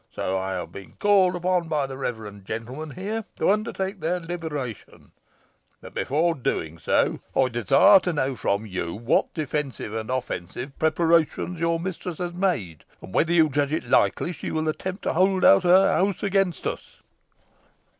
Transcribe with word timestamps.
Now 0.17 0.35
I 0.39 0.53
have 0.53 0.71
been 0.71 0.93
called 0.93 1.35
upon 1.35 1.67
by 1.67 1.85
the 1.85 1.95
reverend 1.95 2.43
gentleman 2.45 2.89
here 2.95 3.23
to 3.37 3.51
undertake 3.51 3.99
their 3.99 4.19
liberation, 4.19 5.11
but, 5.79 5.93
before 5.93 6.33
doing 6.33 6.79
so, 6.79 7.19
I 7.35 7.49
desire 7.49 7.99
to 7.99 8.11
know 8.13 8.35
from 8.35 8.65
you 8.65 8.95
what 8.95 9.31
defensive 9.35 9.93
and 9.93 10.09
offensive 10.09 10.79
preparations 10.79 11.59
your 11.59 11.79
mistress 11.79 12.17
has 12.17 12.33
made, 12.33 12.83
and 12.99 13.13
whether 13.13 13.31
you 13.31 13.47
judge 13.49 13.73
it 13.73 13.85
likely 13.87 14.31
she 14.31 14.49
will 14.49 14.67
attempt 14.67 15.03
to 15.03 15.13
hold 15.13 15.45
out 15.45 15.61
her 15.61 15.93
house 15.93 16.23
against 16.23 16.65
us?" 16.65 17.03